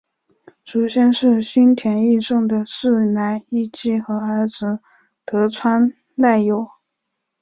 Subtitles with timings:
[0.65, 4.79] 祖先是新田义重的四男义季和儿子
[5.25, 6.71] 得川赖有。